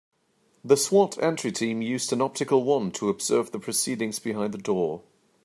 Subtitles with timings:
[0.63, 1.21] The S.W.A.T.
[1.21, 5.03] entry team used an optical wand to observe the proceedings behind the door.